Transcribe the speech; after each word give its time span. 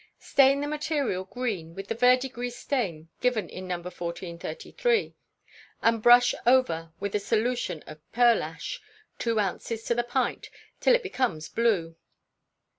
_i. 0.03 0.05
Stain 0.17 0.61
the 0.61 0.67
material 0.67 1.25
green 1.25 1.75
with 1.75 1.87
the 1.87 1.93
verdigris 1.93 2.57
stain 2.57 3.09
given 3.21 3.47
in 3.47 3.67
No. 3.67 3.75
1433, 3.75 5.13
and 5.83 6.01
brush 6.01 6.33
over 6.47 6.91
with 6.99 7.13
a 7.13 7.19
solution 7.19 7.83
of 7.85 7.99
pearlash 8.11 8.81
two 9.19 9.37
ounces 9.39 9.83
to 9.83 9.93
the 9.93 10.03
pint 10.03 10.49
till 10.79 10.95
it 10.95 11.03
becomes 11.03 11.49
blue. 11.49 11.95